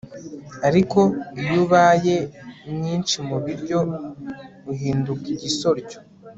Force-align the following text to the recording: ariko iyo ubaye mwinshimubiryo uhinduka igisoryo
ariko 0.67 0.99
iyo 1.41 1.55
ubaye 1.63 2.17
mwinshimubiryo 2.73 3.77
uhinduka 4.71 5.25
igisoryo 5.35 5.97